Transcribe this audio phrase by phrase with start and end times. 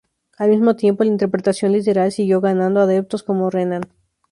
[0.39, 3.83] Al mismo tiempo, la interpretación literal siguió ganando adeptos como Renan.